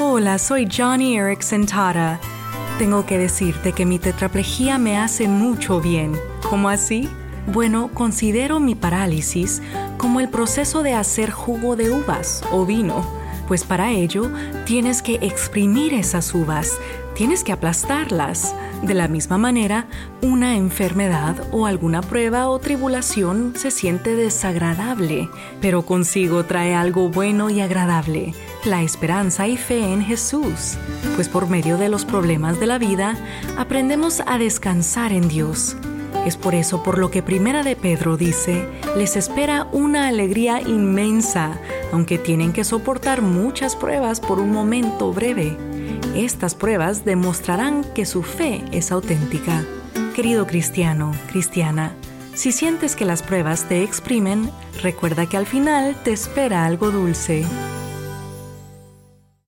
Hola, 0.00 0.38
soy 0.38 0.68
Johnny 0.70 1.16
Erickson 1.16 1.66
Tara. 1.66 2.20
Tengo 2.78 3.04
que 3.04 3.18
decirte 3.18 3.72
que 3.72 3.84
mi 3.84 3.98
tetraplegia 3.98 4.78
me 4.78 4.96
hace 4.96 5.26
mucho 5.26 5.80
bien. 5.80 6.16
¿Cómo 6.48 6.68
así? 6.68 7.08
Bueno, 7.48 7.90
considero 7.92 8.60
mi 8.60 8.76
parálisis 8.76 9.60
como 9.96 10.20
el 10.20 10.28
proceso 10.28 10.84
de 10.84 10.94
hacer 10.94 11.32
jugo 11.32 11.74
de 11.74 11.90
uvas 11.90 12.44
o 12.52 12.64
vino, 12.64 13.04
pues 13.48 13.64
para 13.64 13.90
ello 13.90 14.30
tienes 14.66 15.02
que 15.02 15.16
exprimir 15.16 15.94
esas 15.94 16.32
uvas, 16.32 16.78
tienes 17.16 17.42
que 17.42 17.50
aplastarlas. 17.50 18.54
De 18.82 18.94
la 18.94 19.08
misma 19.08 19.36
manera, 19.36 19.88
una 20.22 20.54
enfermedad 20.54 21.34
o 21.50 21.66
alguna 21.66 22.02
prueba 22.02 22.48
o 22.48 22.60
tribulación 22.60 23.54
se 23.56 23.72
siente 23.72 24.14
desagradable, 24.14 25.28
pero 25.60 25.84
consigo 25.84 26.44
trae 26.44 26.76
algo 26.76 27.08
bueno 27.08 27.50
y 27.50 27.60
agradable, 27.60 28.34
la 28.64 28.82
esperanza 28.82 29.46
y 29.46 29.56
fe 29.56 29.92
en 29.92 30.02
Jesús, 30.02 30.76
pues 31.14 31.28
por 31.28 31.48
medio 31.48 31.78
de 31.78 31.88
los 31.88 32.04
problemas 32.04 32.58
de 32.60 32.66
la 32.66 32.78
vida 32.78 33.16
aprendemos 33.56 34.22
a 34.26 34.38
descansar 34.38 35.12
en 35.12 35.28
Dios. 35.28 35.76
Es 36.26 36.36
por 36.36 36.54
eso 36.54 36.82
por 36.82 36.98
lo 36.98 37.10
que 37.10 37.22
Primera 37.22 37.62
de 37.62 37.76
Pedro 37.76 38.16
dice, 38.16 38.68
les 38.96 39.16
espera 39.16 39.66
una 39.72 40.08
alegría 40.08 40.60
inmensa, 40.60 41.58
aunque 41.92 42.18
tienen 42.18 42.52
que 42.52 42.64
soportar 42.64 43.22
muchas 43.22 43.76
pruebas 43.76 44.20
por 44.20 44.38
un 44.38 44.50
momento 44.50 45.12
breve. 45.12 45.56
Estas 46.14 46.54
pruebas 46.54 47.04
demostrarán 47.04 47.84
que 47.94 48.04
su 48.04 48.22
fe 48.22 48.64
es 48.72 48.90
auténtica. 48.90 49.64
Querido 50.14 50.46
cristiano, 50.46 51.12
cristiana, 51.30 51.92
si 52.34 52.52
sientes 52.52 52.94
que 52.94 53.04
las 53.04 53.22
pruebas 53.22 53.68
te 53.68 53.82
exprimen, 53.82 54.50
recuerda 54.82 55.26
que 55.26 55.36
al 55.36 55.46
final 55.46 55.96
te 56.04 56.12
espera 56.12 56.66
algo 56.66 56.90
dulce. 56.90 57.44